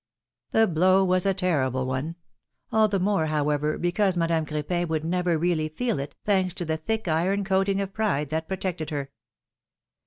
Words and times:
The 0.49 0.65
blow 0.65 1.05
was 1.05 1.27
a 1.27 1.33
terrible 1.35 1.85
one; 1.85 2.15
all 2.71 2.87
the 2.87 2.99
more, 2.99 3.27
however, 3.27 3.77
because 3.77 4.17
Madame 4.17 4.47
Cr6pin 4.47 4.87
would 4.87 5.05
never 5.05 5.37
really 5.37 5.69
feel 5.69 5.99
it, 5.99 6.15
thanks 6.25 6.55
to 6.55 6.65
the 6.65 6.77
thick 6.77 7.07
iron 7.07 7.43
coating 7.43 7.79
of 7.79 7.93
pride 7.93 8.29
that 8.29 8.47
protected 8.47 8.89
her. 8.89 9.11